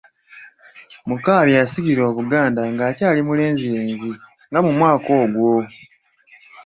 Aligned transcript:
Mukaabya 1.07 1.57
yasikira 1.61 2.01
Obuganda 2.11 2.61
ng'akyali 2.71 3.21
mulenzirenzi 3.27 4.09
nga 4.49 4.59
mu 4.65 4.71
mwaka 4.77 5.09
ogwo. 5.23 5.51